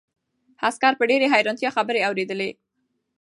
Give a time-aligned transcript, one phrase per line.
[0.67, 2.49] عسکر په ډېرې حیرانتیا خبرې اورېدلې.